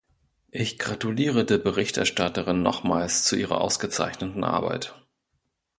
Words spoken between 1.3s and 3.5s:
der Berichterstatterin nochmals zu